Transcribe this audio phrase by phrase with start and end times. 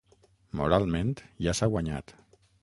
[0.61, 1.11] Moralment,
[1.49, 2.17] ja s’ha guanyat.